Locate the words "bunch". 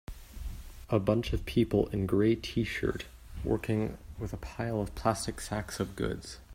0.99-1.31